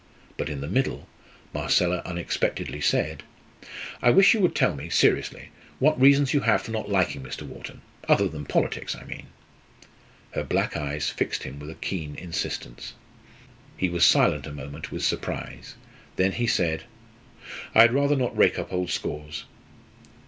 [0.35, 1.07] But in the middle
[1.53, 3.21] Marcella unexpectedly said:
[4.01, 7.43] "I wish you would tell me, seriously, what reasons you have for not liking Mr.
[7.43, 7.81] Wharton?
[8.09, 9.27] other than politics, I mean?"
[10.31, 12.95] Her black eyes fixed him with a keen insistence.
[13.77, 15.75] He was silent a moment with surprise;
[16.15, 16.85] then he said:
[17.75, 19.43] "I had rather not rake up old scores."